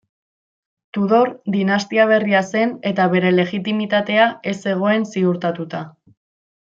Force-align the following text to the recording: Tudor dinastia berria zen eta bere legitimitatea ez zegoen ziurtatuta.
Tudor 0.97 1.29
dinastia 1.55 2.07
berria 2.11 2.41
zen 2.55 2.73
eta 2.93 3.05
bere 3.13 3.33
legitimitatea 3.41 4.27
ez 4.53 4.55
zegoen 4.71 5.07
ziurtatuta. 5.13 5.85